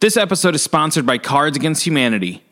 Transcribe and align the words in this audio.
This 0.00 0.16
episode 0.16 0.54
is 0.54 0.62
sponsored 0.62 1.06
by 1.06 1.18
Cards 1.18 1.56
Against 1.56 1.84
Humanity. 1.84 2.44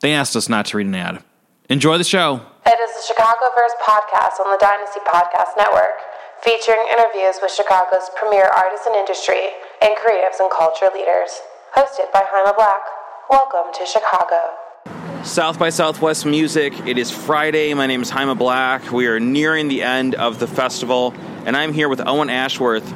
They 0.00 0.12
asked 0.12 0.34
us 0.34 0.48
not 0.48 0.66
to 0.66 0.78
read 0.78 0.88
an 0.88 0.96
ad. 0.96 1.22
Enjoy 1.70 1.98
the 1.98 2.02
show. 2.02 2.40
It 2.66 2.76
is 2.80 2.90
the 2.96 3.14
Chicagoverse 3.14 3.78
podcast 3.80 4.44
on 4.44 4.50
the 4.50 4.58
Dynasty 4.60 4.98
Podcast 5.06 5.56
Network, 5.56 6.00
featuring 6.42 6.84
interviews 6.90 7.36
with 7.40 7.52
Chicago's 7.52 8.10
premier 8.16 8.46
artists 8.46 8.88
and 8.88 8.96
industry 8.96 9.50
and 9.82 9.96
creatives 9.96 10.40
and 10.40 10.50
culture 10.50 10.90
leaders. 10.92 11.42
Hosted 11.76 12.10
by 12.12 12.24
Jaime 12.26 12.52
Black. 12.56 12.82
Welcome 13.30 13.72
to 13.74 13.86
Chicago. 13.86 15.22
South 15.22 15.60
by 15.60 15.70
Southwest 15.70 16.26
Music. 16.26 16.72
It 16.88 16.98
is 16.98 17.08
Friday. 17.08 17.72
My 17.74 17.86
name 17.86 18.02
is 18.02 18.10
Jaime 18.10 18.34
Black. 18.34 18.90
We 18.90 19.06
are 19.06 19.20
nearing 19.20 19.68
the 19.68 19.82
end 19.82 20.16
of 20.16 20.40
the 20.40 20.48
festival, 20.48 21.14
and 21.46 21.56
I'm 21.56 21.72
here 21.72 21.88
with 21.88 22.04
Owen 22.04 22.30
Ashworth 22.30 22.92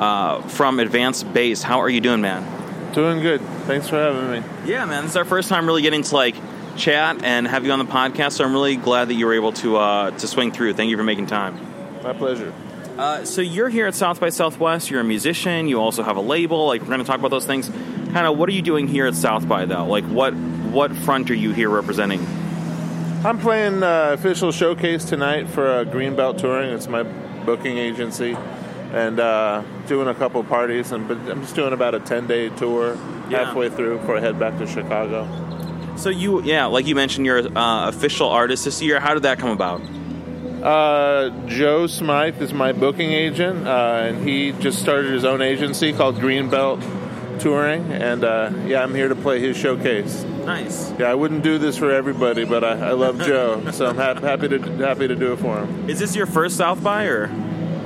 uh, 0.00 0.42
from 0.48 0.80
Advance 0.80 1.22
Base. 1.22 1.62
How 1.62 1.80
are 1.80 1.88
you 1.88 2.00
doing, 2.00 2.22
man? 2.22 2.59
Doing 2.92 3.20
good. 3.20 3.40
Thanks 3.66 3.88
for 3.88 3.96
having 3.96 4.30
me. 4.30 4.48
Yeah, 4.66 4.84
man. 4.84 5.02
This 5.04 5.12
is 5.12 5.16
our 5.16 5.24
first 5.24 5.48
time 5.48 5.66
really 5.66 5.82
getting 5.82 6.02
to 6.02 6.14
like 6.14 6.34
chat 6.76 7.22
and 7.22 7.46
have 7.46 7.64
you 7.64 7.72
on 7.72 7.78
the 7.78 7.84
podcast. 7.84 8.32
So 8.32 8.44
I'm 8.44 8.52
really 8.52 8.76
glad 8.76 9.08
that 9.08 9.14
you 9.14 9.26
were 9.26 9.34
able 9.34 9.52
to 9.54 9.76
uh, 9.76 10.10
to 10.10 10.26
swing 10.26 10.50
through. 10.50 10.74
Thank 10.74 10.90
you 10.90 10.96
for 10.96 11.04
making 11.04 11.26
time. 11.26 11.58
My 12.02 12.12
pleasure. 12.12 12.52
Uh, 12.98 13.24
so 13.24 13.40
you're 13.40 13.68
here 13.68 13.86
at 13.86 13.94
South 13.94 14.20
by 14.20 14.28
Southwest. 14.28 14.90
You're 14.90 15.00
a 15.00 15.04
musician. 15.04 15.68
You 15.68 15.80
also 15.80 16.02
have 16.02 16.16
a 16.16 16.20
label. 16.20 16.66
Like 16.66 16.80
we're 16.80 16.88
going 16.88 17.00
to 17.00 17.06
talk 17.06 17.18
about 17.18 17.30
those 17.30 17.46
things. 17.46 17.68
Kind 17.68 18.26
of, 18.26 18.36
what 18.36 18.48
are 18.48 18.52
you 18.52 18.62
doing 18.62 18.88
here 18.88 19.06
at 19.06 19.14
South 19.14 19.48
by 19.48 19.64
though? 19.66 19.86
Like 19.86 20.04
what 20.04 20.34
what 20.34 20.94
front 20.94 21.30
are 21.30 21.34
you 21.34 21.52
here 21.52 21.68
representing? 21.68 22.26
I'm 23.24 23.38
playing 23.38 23.82
uh, 23.82 24.10
official 24.12 24.50
showcase 24.50 25.04
tonight 25.04 25.48
for 25.48 25.66
uh, 25.70 25.84
Greenbelt 25.84 26.38
Touring. 26.38 26.70
It's 26.70 26.88
my 26.88 27.02
booking 27.44 27.78
agency, 27.78 28.36
and 28.92 29.20
uh, 29.20 29.62
doing 29.86 30.08
a 30.08 30.14
couple 30.14 30.42
parties. 30.44 30.92
And 30.92 31.06
but 31.08 31.16
I'm 31.28 31.42
just 31.42 31.54
doing 31.54 31.72
about 31.72 31.94
a 31.94 32.00
10 32.00 32.26
day 32.26 32.48
tour 32.50 32.96
Yeah. 33.28 33.44
halfway 33.44 33.68
through 33.70 33.98
before 33.98 34.16
I 34.16 34.20
head 34.20 34.38
back 34.38 34.58
to 34.58 34.66
Chicago. 34.66 35.26
So 35.96 36.08
you, 36.08 36.42
yeah, 36.42 36.66
like 36.66 36.86
you 36.86 36.94
mentioned, 36.94 37.26
you're 37.26 37.38
an 37.38 37.56
uh, 37.56 37.88
official 37.88 38.28
artist 38.28 38.64
this 38.64 38.80
year. 38.80 39.00
How 39.00 39.12
did 39.14 39.24
that 39.24 39.38
come 39.38 39.50
about? 39.50 39.80
Uh, 40.62 41.30
Joe 41.46 41.86
Smythe 41.86 42.40
is 42.42 42.52
my 42.52 42.72
booking 42.72 43.12
agent, 43.12 43.66
uh, 43.66 44.02
and 44.08 44.26
he 44.28 44.52
just 44.52 44.78
started 44.78 45.12
his 45.12 45.24
own 45.24 45.40
agency 45.40 45.92
called 45.92 46.16
Greenbelt 46.16 46.82
Touring. 47.40 47.90
And 47.92 48.24
uh, 48.24 48.50
yeah, 48.66 48.82
I'm 48.82 48.94
here 48.94 49.08
to 49.08 49.14
play 49.14 49.40
his 49.40 49.56
showcase. 49.56 50.22
Nice. 50.44 50.92
Yeah, 50.98 51.10
I 51.10 51.14
wouldn't 51.14 51.42
do 51.42 51.56
this 51.58 51.76
for 51.78 51.90
everybody, 51.90 52.44
but 52.44 52.62
I, 52.64 52.88
I 52.88 52.92
love 52.92 53.18
Joe, 53.22 53.70
so 53.70 53.86
I'm 53.86 53.96
hap- 53.96 54.18
happy 54.22 54.48
to 54.48 54.58
happy 54.78 55.08
to 55.08 55.14
do 55.16 55.32
it 55.32 55.38
for 55.38 55.60
him. 55.64 55.88
Is 55.88 55.98
this 55.98 56.14
your 56.16 56.26
first 56.26 56.56
South 56.56 56.82
by 56.82 57.04
or? 57.04 57.28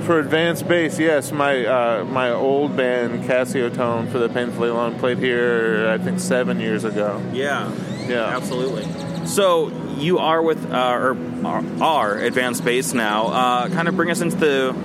For 0.05 0.19
Advance 0.19 0.61
Base, 0.61 0.99
yes, 0.99 1.31
my 1.31 1.65
uh, 1.65 2.03
my 2.05 2.29
old 2.29 2.77
band 2.77 3.23
Casiotone 3.23 4.11
for 4.11 4.19
the 4.19 4.29
Painfully 4.29 4.69
Alone 4.69 4.99
played 4.99 5.17
here 5.17 5.89
I 5.89 5.97
think 5.97 6.19
seven 6.19 6.59
years 6.59 6.83
ago. 6.83 7.19
Yeah. 7.33 7.73
Yeah. 8.07 8.37
Absolutely. 8.37 8.85
So 9.25 9.71
you 9.97 10.19
are 10.19 10.43
with 10.43 10.71
uh, 10.71 10.77
or 10.77 11.17
are, 11.43 11.63
are 11.81 12.17
advanced 12.19 12.63
bass 12.63 12.93
now. 12.93 13.27
Uh, 13.27 13.69
kind 13.69 13.87
of 13.87 13.95
bring 13.95 14.11
us 14.11 14.21
into 14.21 14.35
the 14.35 14.75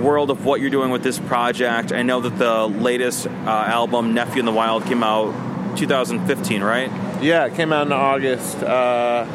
world 0.00 0.30
of 0.30 0.44
what 0.44 0.60
you're 0.60 0.70
doing 0.70 0.90
with 0.90 1.02
this 1.02 1.18
project. 1.18 1.92
I 1.92 2.02
know 2.02 2.20
that 2.20 2.38
the 2.38 2.68
latest 2.68 3.26
uh, 3.26 3.30
album, 3.30 4.14
Nephew 4.14 4.38
in 4.38 4.46
the 4.46 4.52
Wild, 4.52 4.84
came 4.84 5.02
out 5.02 5.34
2015, 5.76 6.62
right? 6.62 6.90
Yeah, 7.20 7.46
it 7.46 7.54
came 7.54 7.72
out 7.72 7.88
in 7.88 7.92
August. 7.92 8.62
Uh, 8.62 9.26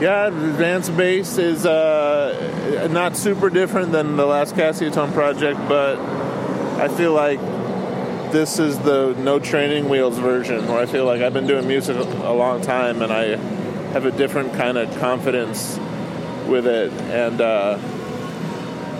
yeah, 0.00 0.30
the 0.30 0.50
Advance 0.50 0.88
Base 0.90 1.38
is 1.38 1.64
uh, 1.66 2.88
not 2.90 3.16
super 3.16 3.50
different 3.50 3.92
than 3.92 4.16
the 4.16 4.26
last 4.26 4.54
Casiotone 4.56 5.12
project, 5.12 5.58
but 5.68 5.98
I 6.80 6.88
feel 6.88 7.12
like 7.12 7.40
this 8.32 8.58
is 8.58 8.78
the 8.80 9.14
no 9.18 9.38
training 9.38 9.88
wheels 9.88 10.18
version, 10.18 10.66
where 10.68 10.78
I 10.78 10.86
feel 10.86 11.04
like 11.04 11.20
I've 11.22 11.34
been 11.34 11.46
doing 11.46 11.68
music 11.68 11.96
a 11.96 12.32
long 12.32 12.60
time 12.62 13.02
and 13.02 13.12
I 13.12 13.36
have 13.92 14.06
a 14.06 14.10
different 14.10 14.54
kind 14.54 14.78
of 14.78 14.90
confidence 14.98 15.78
with 16.48 16.66
it, 16.66 16.90
and 16.92 17.40
uh, 17.40 17.78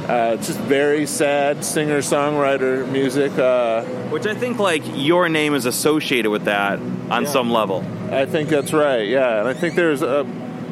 uh, 0.08 0.36
it's 0.38 0.46
just 0.48 0.60
very 0.60 1.06
sad 1.06 1.64
singer 1.64 1.98
songwriter 1.98 2.88
music. 2.90 3.32
Uh, 3.38 3.82
Which 4.10 4.26
I 4.26 4.34
think 4.34 4.58
like 4.58 4.82
your 4.94 5.28
name 5.28 5.54
is 5.54 5.64
associated 5.66 6.30
with 6.30 6.44
that 6.44 6.78
on 7.10 7.24
Yeah. 7.24 7.28
some 7.30 7.50
level. 7.50 7.84
I 8.10 8.26
think 8.26 8.48
that's 8.50 8.72
right. 8.72 9.08
Yeah, 9.08 9.40
and 9.40 9.48
I 9.48 9.54
think 9.54 9.74
there's 9.74 10.02
a 10.02 10.24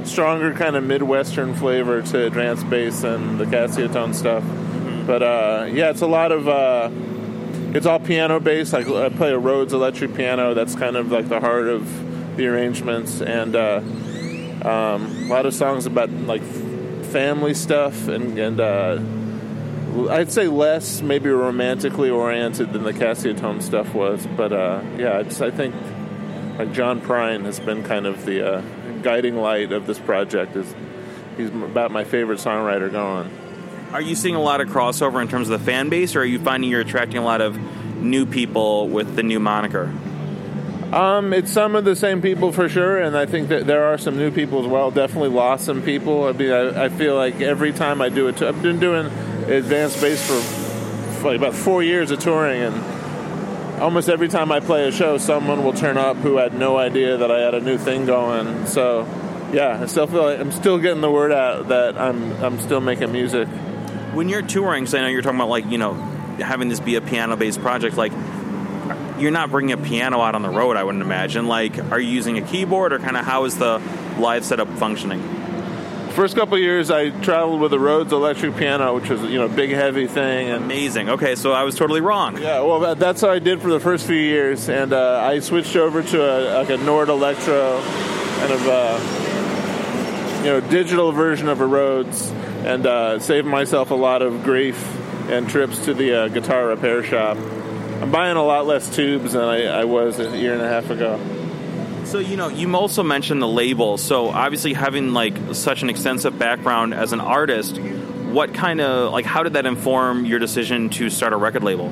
stronger 0.07 0.53
kind 0.55 0.77
of 0.77 0.85
midwestern 0.85 1.55
flavor 1.55 2.03
to 2.03 2.27
Advance 2.27 2.65
Base 2.65 3.03
and 3.05 3.39
the 3.39 3.45
Casiotone 3.45 4.15
stuff. 4.15 4.45
But 5.07 5.23
uh, 5.23 5.67
yeah, 5.71 5.91
it's 5.91 6.03
a 6.03 6.07
lot 6.07 6.33
of 6.33 6.49
uh, 6.49 6.91
it's 7.75 7.87
all 7.87 8.01
piano 8.01 8.41
based. 8.41 8.73
Like 8.73 8.87
I 8.89 9.09
play 9.09 9.31
a 9.31 9.39
Rhodes 9.39 9.73
electric 9.73 10.15
piano. 10.15 10.55
That's 10.55 10.75
kind 10.75 10.97
of 10.97 11.11
like 11.11 11.29
the 11.29 11.41
heart 11.41 11.69
of 11.69 12.37
the 12.37 12.47
arrangements, 12.47 13.21
and 13.21 13.57
uh, 13.57 13.81
um, 14.63 15.07
a 15.25 15.29
lot 15.29 15.47
of 15.47 15.55
songs 15.55 15.87
about 15.87 16.11
like 16.11 16.43
family 17.05 17.55
stuff 17.55 18.09
and 18.09 18.39
and. 18.39 18.61
Uh, 18.61 19.03
I'd 20.09 20.31
say 20.31 20.47
less 20.47 21.03
maybe 21.03 21.31
romantically 21.31 22.11
oriented 22.11 22.73
than 22.73 22.85
the 22.85 22.93
Casiotone 22.93 23.61
stuff 23.61 23.93
was, 23.93 24.25
but 24.37 24.53
uh, 24.53 24.83
yeah, 24.97 25.19
it's, 25.19 25.41
I 25.41 25.51
think 25.51 25.75
like 26.59 26.73
John 26.73 27.01
Prine 27.01 27.45
has 27.45 27.59
been 27.59 27.83
kind 27.83 28.07
of 28.07 28.25
the 28.25 28.59
uh, 28.59 28.63
guiding 29.03 29.37
light 29.37 29.73
of 29.73 29.87
this 29.87 29.99
project. 29.99 30.57
Is 30.57 30.75
he's 31.37 31.49
about 31.49 31.91
my 31.91 32.05
favorite 32.05 32.39
songwriter 32.39 32.91
going. 32.91 33.31
Are 33.93 34.01
you 34.01 34.15
seeing 34.15 34.37
a 34.37 34.43
lot 34.43 34.61
of 34.61 34.69
crossover 34.69 35.21
in 35.21 35.29
terms 35.29 35.51
of 35.51 35.59
the 35.59 35.65
fan 35.65 35.89
base, 35.89 36.15
or 36.15 36.21
are 36.21 36.25
you 36.25 36.39
finding 36.39 36.71
you're 36.71 36.81
attracting 36.81 37.19
a 37.19 37.25
lot 37.25 37.41
of 37.41 37.59
new 37.97 38.25
people 38.25 38.89
with 38.89 39.17
the 39.17 39.23
new 39.23 39.41
moniker? 39.41 39.93
Um, 40.93 41.33
it's 41.33 41.53
some 41.53 41.77
of 41.77 41.85
the 41.85 41.95
same 41.95 42.21
people 42.21 42.51
for 42.51 42.69
sure, 42.69 43.01
and 43.01 43.17
I 43.17 43.25
think 43.27 43.49
that 43.49 43.67
there 43.67 43.85
are 43.85 43.97
some 43.99 44.17
new 44.17 44.31
people 44.33 44.61
as 44.61 44.67
well. 44.67 44.91
Definitely 44.91 45.29
lost 45.29 45.65
some 45.65 45.83
people. 45.83 46.25
I 46.25 46.33
mean, 46.33 46.51
I, 46.51 46.87
I 46.87 46.89
feel 46.89 47.15
like 47.15 47.41
every 47.41 47.73
time 47.73 48.03
I 48.03 48.09
do 48.09 48.27
it, 48.27 48.43
I've 48.43 48.61
been 48.61 48.81
doing 48.81 49.07
Advance 49.07 50.01
Base 50.01 50.25
for, 50.27 51.29
like 51.29 51.39
about 51.39 51.55
four 51.55 51.83
years 51.83 52.11
of 52.11 52.19
touring, 52.19 52.63
and 52.63 52.75
almost 53.81 54.09
every 54.09 54.29
time 54.29 54.53
I 54.53 54.61
play 54.61 54.87
a 54.87 54.93
show, 54.93 55.19
someone 55.19 55.65
will 55.65 55.73
turn 55.73 55.97
up 55.97 56.17
who 56.19 56.37
had 56.37 56.55
no 56.55 56.77
idea 56.77 57.17
that 57.17 57.31
I 57.31 57.41
had 57.41 57.55
a 57.55 57.61
new 57.61 57.79
thing 57.79 58.07
going. 58.07 58.67
So, 58.67 59.09
yeah, 59.53 59.81
I 59.83 59.87
still 59.87 60.07
feel 60.07 60.23
like 60.23 60.39
I'm 60.39 60.53
still 60.53 60.79
getting 60.79 61.01
the 61.01 61.11
word 61.11 61.33
out 61.33 61.69
that 61.69 61.99
I'm 61.99 62.33
I'm 62.43 62.61
still 62.61 62.81
making 62.81 63.13
music. 63.13 63.49
When 64.13 64.29
you're 64.29 64.43
touring, 64.43 64.87
so 64.87 64.99
I 64.99 65.03
know 65.03 65.09
you're 65.09 65.23
talking 65.23 65.39
about 65.39 65.49
like 65.49 65.67
you 65.67 65.79
know 65.79 65.95
having 66.39 66.69
this 66.69 66.81
be 66.81 66.95
a 66.95 67.01
piano-based 67.01 67.61
project, 67.61 67.97
like 67.97 68.13
you're 69.19 69.31
not 69.31 69.51
bringing 69.51 69.73
a 69.73 69.77
piano 69.77 70.21
out 70.21 70.35
on 70.35 70.43
the 70.43 70.49
road. 70.49 70.77
I 70.77 70.85
wouldn't 70.85 71.03
imagine. 71.03 71.47
Like, 71.47 71.79
are 71.91 72.01
you 72.01 72.09
using 72.09 72.39
a 72.39 72.43
keyboard, 72.43 72.93
or 72.93 72.99
kind 72.99 73.17
of 73.17 73.25
how 73.25 73.45
is 73.45 73.59
the 73.59 73.81
live 74.19 74.45
setup 74.45 74.69
functioning? 74.79 75.40
First 76.11 76.35
couple 76.35 76.55
of 76.55 76.61
years, 76.61 76.91
I 76.91 77.11
traveled 77.11 77.61
with 77.61 77.73
a 77.73 77.79
Rhodes 77.79 78.13
electric 78.13 78.57
piano, 78.57 78.95
which 78.95 79.09
was 79.09 79.23
you 79.23 79.39
know 79.39 79.47
a 79.47 79.49
big 79.49 79.71
heavy 79.71 80.07
thing, 80.07 80.51
and 80.51 80.65
Amazing. 80.65 81.09
Okay, 81.11 81.35
so 81.37 81.53
I 81.53 81.63
was 81.63 81.77
totally 81.77 82.01
wrong. 82.01 82.37
Yeah, 82.37 82.61
well, 82.61 82.81
that, 82.81 82.99
that's 82.99 83.21
how 83.21 83.31
I 83.31 83.39
did 83.39 83.63
for 83.63 83.71
the 83.71 83.81
first 83.81 84.07
few 84.07 84.17
years, 84.17 84.69
and 84.69 84.93
uh, 84.93 85.21
I 85.21 85.39
switched 85.39 85.77
over 85.77 86.03
to 86.03 86.23
a, 86.23 86.59
like 86.59 86.71
a 86.71 86.77
Nord 86.79 87.09
Electro 87.09 87.81
kind 87.81 88.53
of 88.53 88.69
uh, 88.69 90.43
you 90.45 90.51
know 90.51 90.61
digital 90.61 91.13
version 91.13 91.49
of 91.49 91.61
a 91.61 91.67
Rhodes, 91.67 92.31
and 92.65 92.87
uh, 92.87 93.19
saved 93.21 93.47
myself 93.47 93.91
a 93.91 93.95
lot 93.95 94.23
of 94.23 94.43
grief 94.43 94.79
and 95.31 95.49
trips 95.49 95.85
to 95.85 95.95
the 95.95 96.25
uh, 96.25 96.29
guitar 96.29 96.67
repair 96.67 97.05
shop. 97.05 97.37
I'm 97.37 98.11
buying 98.11 98.37
a 98.37 98.43
lot 98.43 98.67
less 98.67 98.95
tubes 98.95 99.35
than 99.35 99.43
I, 99.43 99.67
I 99.67 99.85
was 99.85 100.19
a 100.19 100.37
year 100.37 100.55
and 100.55 100.63
a 100.63 100.69
half 100.69 100.91
ago. 100.91 101.21
So 102.11 102.19
you 102.19 102.37
know, 102.37 102.49
you 102.49 102.75
also 102.75 103.05
mentioned 103.05 103.41
the 103.41 103.47
label. 103.47 103.97
So 103.97 104.31
obviously, 104.31 104.73
having 104.73 105.13
like 105.13 105.33
such 105.55 105.85
an 105.85 105.91
extensive 105.91 106.37
background 106.37 106.93
as 106.93 107.13
an 107.13 107.21
artist, 107.21 107.79
what 107.79 108.53
kind 108.53 108.81
of 108.81 109.13
like 109.13 109.25
how 109.25 109.45
did 109.45 109.53
that 109.53 109.65
inform 109.65 110.25
your 110.25 110.41
decision 110.41 110.91
to 110.91 111.09
start 111.09 111.33
a 111.33 111.37
record 111.37 111.63
label? 111.63 111.87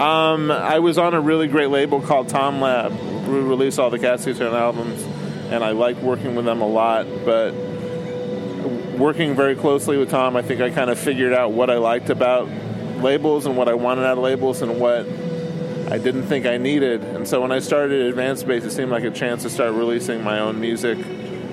Um, 0.00 0.52
I 0.52 0.78
was 0.78 0.96
on 0.96 1.12
a 1.12 1.20
really 1.20 1.48
great 1.48 1.70
label 1.70 2.00
called 2.00 2.28
Tomlab, 2.28 3.26
We 3.26 3.40
released 3.40 3.80
all 3.80 3.90
the 3.90 3.98
Casiotone 3.98 4.52
albums, 4.52 5.02
and 5.50 5.64
I 5.64 5.72
like 5.72 5.96
working 5.96 6.36
with 6.36 6.44
them 6.44 6.60
a 6.60 6.68
lot. 6.68 7.06
But 7.24 7.50
working 8.96 9.34
very 9.34 9.56
closely 9.56 9.96
with 9.96 10.08
Tom, 10.08 10.36
I 10.36 10.42
think 10.42 10.60
I 10.60 10.70
kind 10.70 10.88
of 10.88 11.00
figured 11.00 11.32
out 11.32 11.50
what 11.50 11.68
I 11.68 11.78
liked 11.78 12.10
about 12.10 12.48
labels 12.98 13.44
and 13.44 13.56
what 13.56 13.68
I 13.68 13.74
wanted 13.74 14.04
out 14.04 14.18
of 14.18 14.22
labels 14.22 14.62
and 14.62 14.78
what 14.78 15.04
I 15.90 15.98
didn't 15.98 16.24
think 16.24 16.46
I 16.46 16.58
needed. 16.58 17.02
And 17.02 17.26
so 17.26 17.40
when 17.40 17.50
I 17.50 17.60
started 17.60 18.02
Advance 18.02 18.42
Base, 18.42 18.64
it 18.64 18.72
seemed 18.72 18.90
like 18.90 19.04
a 19.04 19.10
chance 19.10 19.42
to 19.42 19.50
start 19.50 19.72
releasing 19.72 20.22
my 20.22 20.40
own 20.40 20.60
music, 20.60 20.98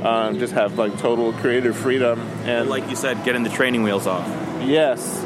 um, 0.03 0.39
just 0.39 0.53
have 0.53 0.77
like 0.77 0.97
total 0.99 1.31
creative 1.33 1.75
freedom. 1.75 2.19
And 2.43 2.69
Like 2.69 2.89
you 2.89 2.95
said, 2.95 3.23
getting 3.23 3.43
the 3.43 3.49
training 3.49 3.83
wheels 3.83 4.07
off. 4.07 4.27
Yes, 4.63 5.23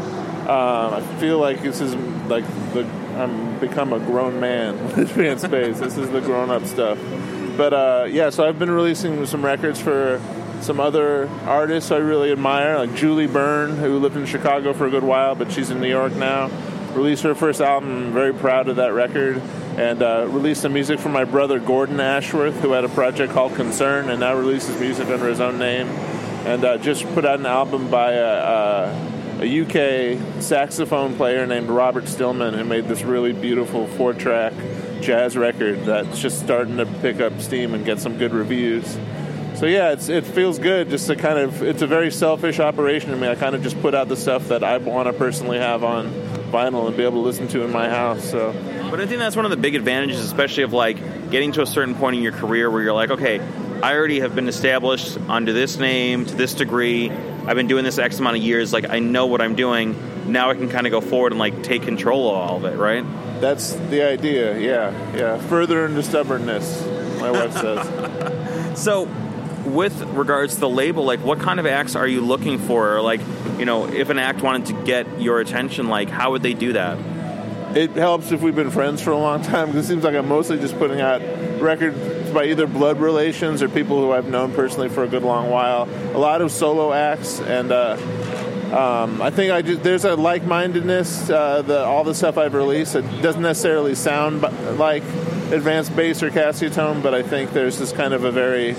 um, 0.47 0.93
I 0.93 1.01
feel 1.19 1.39
like 1.39 1.61
this 1.61 1.81
is 1.81 1.95
like 2.27 2.45
the 2.73 2.85
I'm 3.17 3.59
become 3.59 3.93
a 3.93 3.99
grown 3.99 4.39
man 4.39 4.81
with 4.83 4.97
Advance 4.97 5.45
Base. 5.47 5.79
This 5.79 5.97
is 5.97 6.09
the 6.09 6.21
grown 6.21 6.49
up 6.49 6.65
stuff. 6.65 6.97
But 7.57 7.73
uh, 7.73 8.07
yeah, 8.09 8.29
so 8.29 8.47
I've 8.47 8.57
been 8.59 8.71
releasing 8.71 9.25
some 9.25 9.43
records 9.43 9.81
for 9.81 10.21
some 10.61 10.79
other 10.79 11.27
artists 11.45 11.91
I 11.91 11.97
really 11.97 12.31
admire, 12.31 12.77
like 12.77 12.95
Julie 12.95 13.27
Byrne, 13.27 13.77
who 13.77 13.99
lived 13.99 14.15
in 14.17 14.25
Chicago 14.25 14.73
for 14.73 14.87
a 14.87 14.89
good 14.89 15.03
while, 15.03 15.35
but 15.35 15.51
she's 15.51 15.69
in 15.69 15.81
New 15.81 15.89
York 15.89 16.13
now. 16.13 16.49
Released 16.93 17.23
her 17.23 17.35
first 17.35 17.61
album. 17.61 18.07
I'm 18.07 18.13
very 18.13 18.33
proud 18.33 18.67
of 18.67 18.77
that 18.77 18.93
record. 18.93 19.41
and 19.77 20.01
uh, 20.01 20.25
released 20.27 20.61
some 20.61 20.73
music 20.73 20.99
from 20.99 21.13
my 21.13 21.23
brother 21.23 21.57
Gordon 21.57 22.01
Ashworth, 22.01 22.59
who 22.59 22.73
had 22.73 22.83
a 22.83 22.89
project 22.89 23.31
called 23.31 23.55
Concern, 23.55 24.09
and 24.09 24.19
now 24.19 24.35
releases 24.35 24.77
music 24.77 25.07
under 25.07 25.27
his 25.29 25.39
own 25.39 25.57
name, 25.57 25.87
and 26.45 26.65
uh, 26.65 26.77
just 26.77 27.05
put 27.13 27.23
out 27.23 27.39
an 27.39 27.45
album 27.45 27.89
by 27.89 28.13
a, 28.13 28.27
a, 29.39 29.45
a 29.45 29.61
UK 30.17 30.41
saxophone 30.41 31.15
player 31.15 31.47
named 31.47 31.69
Robert 31.69 32.09
Stillman, 32.09 32.55
who 32.55 32.65
made 32.65 32.89
this 32.89 33.03
really 33.03 33.31
beautiful 33.31 33.87
four-track 33.87 34.51
jazz 35.01 35.37
record 35.37 35.85
that's 35.85 36.19
just 36.19 36.39
starting 36.39 36.75
to 36.75 36.85
pick 37.01 37.21
up 37.21 37.39
steam 37.39 37.73
and 37.73 37.85
get 37.85 37.99
some 37.99 38.17
good 38.17 38.33
reviews. 38.33 38.97
So 39.55 39.65
yeah, 39.65 39.95
it 39.97 40.23
feels 40.23 40.59
good 40.59 40.89
just 40.89 41.07
to 41.07 41.15
kind 41.15 41.39
of. 41.39 41.61
It's 41.61 41.81
a 41.81 41.87
very 41.87 42.11
selfish 42.11 42.59
operation 42.59 43.11
to 43.11 43.17
me. 43.17 43.27
I 43.27 43.35
kind 43.35 43.55
of 43.55 43.63
just 43.63 43.81
put 43.81 43.93
out 43.93 44.07
the 44.07 44.15
stuff 44.15 44.49
that 44.49 44.63
I 44.63 44.77
want 44.77 45.07
to 45.07 45.13
personally 45.13 45.57
have 45.57 45.83
on 45.83 46.05
vinyl 46.49 46.87
and 46.87 46.97
be 46.97 47.03
able 47.03 47.21
to 47.21 47.27
listen 47.27 47.47
to 47.49 47.63
in 47.63 47.71
my 47.71 47.89
house. 47.89 48.29
So 48.29 48.53
But 48.89 48.99
I 48.99 49.05
think 49.05 49.19
that's 49.19 49.35
one 49.35 49.45
of 49.45 49.51
the 49.51 49.57
big 49.57 49.75
advantages, 49.75 50.19
especially 50.19 50.63
of 50.63 50.73
like 50.73 51.31
getting 51.31 51.51
to 51.53 51.61
a 51.61 51.65
certain 51.65 51.95
point 51.95 52.15
in 52.15 52.23
your 52.23 52.31
career 52.31 52.69
where 52.69 52.81
you're 52.81 52.93
like, 52.93 53.11
okay, 53.11 53.39
I 53.81 53.95
already 53.95 54.19
have 54.19 54.35
been 54.35 54.47
established 54.47 55.17
under 55.27 55.53
this 55.53 55.77
name 55.77 56.25
to 56.25 56.35
this 56.35 56.53
degree. 56.53 57.09
I've 57.09 57.55
been 57.55 57.67
doing 57.67 57.83
this 57.83 57.97
X 57.97 58.19
amount 58.19 58.37
of 58.37 58.43
years. 58.43 58.73
Like 58.73 58.89
I 58.89 58.99
know 58.99 59.27
what 59.27 59.41
I'm 59.41 59.55
doing. 59.55 59.95
Now 60.31 60.49
I 60.49 60.55
can 60.55 60.69
kind 60.69 60.85
of 60.85 60.91
go 60.91 61.01
forward 61.01 61.31
and 61.31 61.39
like 61.39 61.63
take 61.63 61.83
control 61.83 62.29
of 62.29 62.35
all 62.35 62.57
of 62.57 62.65
it, 62.65 62.77
right? 62.77 63.05
that's 63.39 63.73
the 63.89 64.03
idea. 64.03 64.57
Yeah, 64.59 65.15
yeah. 65.15 65.37
Further 65.47 65.85
into 65.85 66.03
stubbornness, 66.03 66.85
my 67.19 67.31
wife 67.31 67.53
says. 67.53 68.35
So, 68.75 69.07
with 69.73 70.01
regards 70.01 70.55
to 70.55 70.59
the 70.61 70.69
label, 70.69 71.03
like 71.03 71.19
what 71.21 71.39
kind 71.39 71.59
of 71.59 71.65
acts 71.65 71.95
are 71.95 72.07
you 72.07 72.21
looking 72.21 72.59
for? 72.59 73.01
Like, 73.01 73.21
you 73.57 73.65
know, 73.65 73.87
if 73.87 74.09
an 74.09 74.19
act 74.19 74.41
wanted 74.41 74.67
to 74.67 74.83
get 74.83 75.21
your 75.21 75.39
attention, 75.39 75.87
like 75.87 76.09
how 76.09 76.31
would 76.31 76.43
they 76.43 76.53
do 76.53 76.73
that? 76.73 76.97
It 77.75 77.91
helps 77.91 78.31
if 78.31 78.41
we've 78.41 78.55
been 78.55 78.71
friends 78.71 79.01
for 79.01 79.11
a 79.11 79.17
long 79.17 79.43
time 79.43 79.67
because 79.67 79.85
it 79.85 79.87
seems 79.87 80.03
like 80.03 80.15
I'm 80.15 80.27
mostly 80.27 80.57
just 80.57 80.77
putting 80.79 81.01
out 81.01 81.21
records 81.61 82.31
by 82.31 82.45
either 82.45 82.67
blood 82.67 82.99
relations 82.99 83.61
or 83.61 83.69
people 83.69 83.99
who 83.99 84.11
I've 84.11 84.27
known 84.27 84.53
personally 84.53 84.89
for 84.89 85.03
a 85.03 85.07
good 85.07 85.23
long 85.23 85.49
while. 85.49 85.83
A 86.15 86.17
lot 86.17 86.41
of 86.41 86.51
solo 86.51 86.93
acts, 86.93 87.39
and 87.39 87.71
uh, 87.71 87.97
um, 88.71 89.21
I 89.21 89.29
think 89.29 89.51
I 89.51 89.61
just, 89.61 89.83
there's 89.83 90.05
a 90.05 90.15
like-mindedness. 90.15 91.29
Uh, 91.29 91.61
the, 91.61 91.83
all 91.83 92.03
the 92.03 92.15
stuff 92.15 92.37
I've 92.37 92.53
released 92.53 92.95
it 92.95 93.03
doesn't 93.21 93.41
necessarily 93.41 93.95
sound 93.95 94.41
like 94.77 95.03
Advance 95.51 95.89
Base 95.89 96.21
or 96.21 96.29
Casio 96.29 97.01
but 97.01 97.15
I 97.15 97.23
think 97.23 97.51
there's 97.53 97.79
this 97.79 97.91
kind 97.91 98.13
of 98.13 98.23
a 98.23 98.31
very 98.31 98.75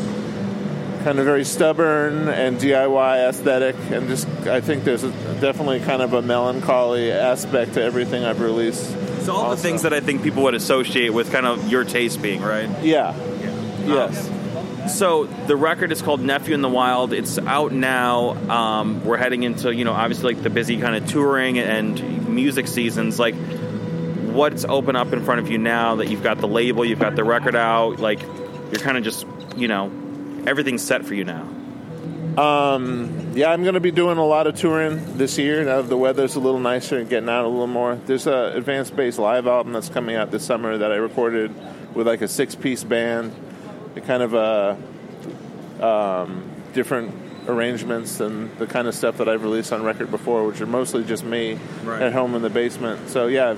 kind 1.04 1.18
of 1.18 1.24
very 1.24 1.44
stubborn 1.44 2.28
and 2.28 2.58
DIY 2.58 3.28
aesthetic, 3.28 3.76
and 3.90 4.08
just 4.08 4.28
I 4.46 4.60
think 4.60 4.84
there's 4.84 5.04
a, 5.04 5.10
definitely 5.40 5.80
kind 5.80 6.02
of 6.02 6.12
a 6.12 6.22
melancholy 6.22 7.10
aspect 7.10 7.74
to 7.74 7.82
everything 7.82 8.24
I've 8.24 8.40
released. 8.40 8.90
So 9.24 9.34
all 9.34 9.50
the 9.50 9.56
things 9.56 9.82
that 9.82 9.92
I 9.92 10.00
think 10.00 10.22
people 10.22 10.42
would 10.44 10.54
associate 10.54 11.10
with 11.10 11.32
kind 11.32 11.46
of 11.46 11.68
your 11.68 11.84
taste 11.84 12.22
being, 12.22 12.42
right? 12.42 12.68
Yeah. 12.82 13.14
Yes. 13.86 14.98
So 14.98 15.24
the 15.24 15.56
record 15.56 15.92
is 15.92 16.02
called 16.02 16.20
Nephew 16.20 16.54
in 16.54 16.62
the 16.62 16.68
Wild. 16.68 17.12
It's 17.12 17.38
out 17.38 17.72
now. 17.72 18.30
Um, 18.50 19.04
we're 19.04 19.16
heading 19.16 19.42
into 19.42 19.74
you 19.74 19.84
know 19.84 19.92
obviously 19.92 20.34
like 20.34 20.42
the 20.42 20.50
busy 20.50 20.78
kind 20.80 20.96
of 20.96 21.08
touring 21.08 21.58
and 21.58 22.28
music 22.28 22.66
seasons. 22.66 23.18
Like 23.18 23.34
what's 23.34 24.64
open 24.64 24.96
up 24.96 25.12
in 25.12 25.24
front 25.24 25.40
of 25.40 25.50
you 25.50 25.58
now 25.58 25.96
that 25.96 26.08
you've 26.08 26.22
got 26.22 26.38
the 26.38 26.48
label, 26.48 26.84
you've 26.84 26.98
got 26.98 27.16
the 27.16 27.24
record 27.24 27.56
out. 27.56 28.00
Like 28.00 28.20
you're 28.22 28.80
kind 28.80 28.96
of 28.96 29.04
just 29.04 29.26
you 29.56 29.68
know 29.68 29.90
everything's 30.46 30.82
set 30.82 31.04
for 31.04 31.14
you 31.14 31.24
now. 31.24 31.46
Yeah, 33.34 33.50
I'm 33.52 33.62
going 33.62 33.74
to 33.74 33.80
be 33.80 33.90
doing 33.90 34.18
a 34.18 34.24
lot 34.24 34.46
of 34.46 34.54
touring 34.56 35.16
this 35.18 35.38
year. 35.38 35.64
Now 35.64 35.82
that 35.82 35.88
the 35.88 35.96
weather's 35.96 36.36
a 36.36 36.40
little 36.40 36.60
nicer 36.60 36.98
and 36.98 37.08
getting 37.08 37.28
out 37.28 37.44
a 37.44 37.48
little 37.48 37.66
more. 37.66 37.96
There's 37.96 38.26
a 38.26 38.52
Advance 38.54 38.90
Base 38.90 39.18
live 39.18 39.46
album 39.46 39.72
that's 39.72 39.88
coming 39.88 40.16
out 40.16 40.30
this 40.30 40.44
summer 40.44 40.76
that 40.78 40.90
I 40.90 40.96
recorded 40.96 41.54
with 41.94 42.06
like 42.06 42.22
a 42.22 42.28
six 42.28 42.54
piece 42.54 42.82
band. 42.84 43.32
It 43.94 44.04
kind 44.06 44.22
of 44.22 44.34
uh, 44.34 44.76
um, 45.84 46.44
different 46.72 47.14
arrangements 47.48 48.18
than 48.18 48.56
the 48.58 48.66
kind 48.66 48.86
of 48.86 48.94
stuff 48.94 49.18
that 49.18 49.28
I've 49.28 49.42
released 49.42 49.72
on 49.72 49.82
record 49.82 50.10
before, 50.10 50.46
which 50.46 50.60
are 50.60 50.66
mostly 50.66 51.04
just 51.04 51.24
me 51.24 51.58
Right. 51.84 52.02
at 52.02 52.12
home 52.12 52.34
in 52.34 52.42
the 52.42 52.50
basement. 52.50 53.08
So 53.10 53.26
yeah, 53.26 53.56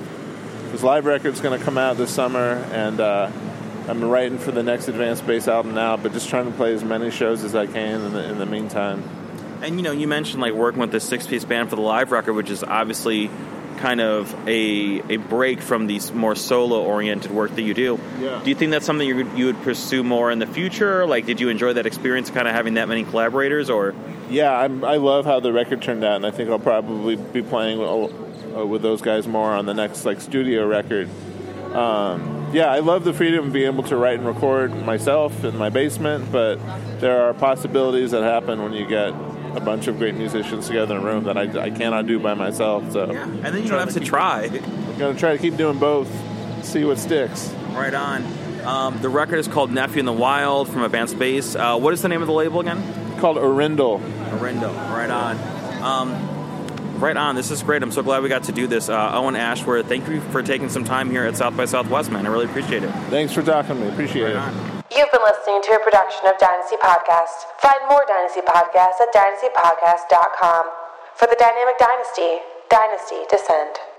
this 0.70 0.82
live 0.82 1.04
record's 1.04 1.40
going 1.40 1.58
to 1.58 1.64
come 1.64 1.76
out 1.78 1.96
this 1.96 2.10
summer, 2.14 2.64
and 2.72 3.00
uh, 3.00 3.30
I'm 3.88 4.04
writing 4.04 4.38
for 4.38 4.52
the 4.52 4.62
next 4.62 4.88
Advance 4.88 5.20
Base 5.20 5.48
album 5.48 5.74
now, 5.74 5.96
but 5.96 6.12
just 6.12 6.28
trying 6.28 6.46
to 6.46 6.52
play 6.52 6.72
as 6.72 6.84
many 6.84 7.10
shows 7.10 7.42
as 7.44 7.54
I 7.54 7.66
can 7.66 8.00
in 8.02 8.12
the, 8.12 8.30
in 8.30 8.38
the 8.38 8.46
meantime. 8.46 9.02
And 9.62 9.76
you 9.76 9.82
know, 9.82 9.92
you 9.92 10.08
mentioned 10.08 10.40
like 10.40 10.54
working 10.54 10.80
with 10.80 10.92
this 10.92 11.04
six 11.04 11.26
piece 11.26 11.44
band 11.44 11.70
for 11.70 11.76
the 11.76 11.82
live 11.82 12.12
record, 12.12 12.34
which 12.34 12.50
is 12.50 12.62
obviously 12.64 13.30
kind 13.78 14.00
of 14.00 14.32
a 14.48 15.02
a 15.08 15.16
break 15.16 15.60
from 15.60 15.86
these 15.86 16.12
more 16.12 16.36
solo 16.36 16.82
oriented 16.82 17.32
work 17.32 17.54
that 17.56 17.62
you 17.62 17.74
do. 17.74 17.98
Yeah. 18.20 18.40
Do 18.42 18.50
you 18.50 18.54
think 18.54 18.70
that's 18.70 18.86
something 18.86 19.06
you 19.06 19.16
would, 19.16 19.38
you 19.38 19.46
would 19.46 19.60
pursue 19.62 20.04
more 20.04 20.30
in 20.30 20.38
the 20.38 20.46
future? 20.46 21.06
Like, 21.06 21.26
did 21.26 21.40
you 21.40 21.48
enjoy 21.48 21.72
that 21.72 21.86
experience, 21.86 22.30
kind 22.30 22.46
of 22.46 22.54
having 22.54 22.74
that 22.74 22.88
many 22.88 23.04
collaborators, 23.04 23.70
or 23.70 23.94
Yeah, 24.30 24.52
I'm, 24.52 24.84
I 24.84 24.96
love 24.96 25.24
how 25.24 25.40
the 25.40 25.52
record 25.52 25.82
turned 25.82 26.04
out, 26.04 26.16
and 26.16 26.26
I 26.26 26.30
think 26.30 26.50
I'll 26.50 26.58
probably 26.58 27.16
be 27.16 27.42
playing 27.42 27.78
with, 27.78 28.12
uh, 28.56 28.66
with 28.66 28.82
those 28.82 29.02
guys 29.02 29.26
more 29.26 29.52
on 29.52 29.66
the 29.66 29.74
next 29.74 30.04
like 30.04 30.20
studio 30.20 30.66
record. 30.66 31.08
Um, 31.74 32.41
yeah, 32.52 32.70
I 32.70 32.80
love 32.80 33.04
the 33.04 33.12
freedom 33.12 33.46
of 33.46 33.52
being 33.52 33.66
able 33.66 33.84
to 33.84 33.96
write 33.96 34.18
and 34.18 34.26
record 34.26 34.74
myself 34.84 35.44
in 35.44 35.56
my 35.56 35.68
basement, 35.70 36.30
but 36.30 36.56
there 37.00 37.22
are 37.22 37.34
possibilities 37.34 38.10
that 38.12 38.22
happen 38.22 38.62
when 38.62 38.72
you 38.72 38.86
get 38.86 39.08
a 39.54 39.60
bunch 39.60 39.86
of 39.86 39.98
great 39.98 40.14
musicians 40.14 40.66
together 40.66 40.96
in 40.96 41.02
a 41.02 41.04
room 41.04 41.24
that 41.24 41.36
I, 41.36 41.64
I 41.64 41.70
cannot 41.70 42.06
do 42.06 42.18
by 42.18 42.34
myself. 42.34 42.92
So 42.92 43.12
yeah, 43.12 43.24
and 43.24 43.44
then 43.44 43.62
you 43.62 43.68
don't 43.68 43.78
have 43.78 43.92
to 43.94 44.00
try. 44.00 44.44
I'm 44.44 44.98
gonna 44.98 45.18
try 45.18 45.36
to 45.36 45.38
keep 45.38 45.56
doing 45.56 45.78
both, 45.78 46.10
see 46.64 46.84
what 46.84 46.98
sticks. 46.98 47.52
Right 47.72 47.94
on. 47.94 48.24
Um, 48.64 49.02
the 49.02 49.08
record 49.08 49.38
is 49.38 49.48
called 49.48 49.72
Nephew 49.72 49.98
in 50.00 50.06
the 50.06 50.12
Wild 50.12 50.68
from 50.68 50.84
Advance 50.84 51.12
Base. 51.14 51.56
Uh, 51.56 51.76
what 51.78 51.92
is 51.92 52.02
the 52.02 52.08
name 52.08 52.20
of 52.20 52.28
the 52.28 52.34
label 52.34 52.60
again? 52.60 52.80
called 53.22 53.36
Orindal. 53.36 54.00
Orindal. 54.30 54.74
Right 54.90 55.08
on. 55.08 55.38
Um, 55.80 56.10
right 57.02 57.16
on. 57.16 57.34
This 57.34 57.50
is 57.50 57.62
great. 57.62 57.82
I'm 57.82 57.90
so 57.90 58.02
glad 58.02 58.22
we 58.22 58.28
got 58.28 58.44
to 58.44 58.52
do 58.52 58.66
this. 58.66 58.88
Uh, 58.88 59.10
Owen 59.12 59.36
Ashworth, 59.36 59.86
thank 59.86 60.08
you 60.08 60.20
for 60.30 60.42
taking 60.42 60.68
some 60.68 60.84
time 60.84 61.10
here 61.10 61.24
at 61.24 61.36
South 61.36 61.56
by 61.56 61.64
Southwest, 61.64 62.10
man. 62.10 62.24
I 62.24 62.30
really 62.30 62.46
appreciate 62.46 62.84
it. 62.84 62.90
Thanks 63.10 63.32
for 63.32 63.42
talking 63.42 63.74
to 63.76 63.82
me. 63.82 63.88
Appreciate 63.88 64.30
it. 64.30 64.42
You've 64.94 65.10
been 65.10 65.24
listening 65.26 65.60
to 65.62 65.72
a 65.74 65.80
production 65.82 66.26
of 66.26 66.38
Dynasty 66.38 66.76
Podcast. 66.76 67.50
Find 67.58 67.80
more 67.90 68.04
Dynasty 68.06 68.40
Podcasts 68.40 69.02
at 69.02 69.12
dynastypodcast.com. 69.12 70.64
For 71.16 71.26
the 71.26 71.36
Dynamic 71.38 71.76
Dynasty, 71.78 72.38
Dynasty 72.70 73.26
Descend. 73.28 73.91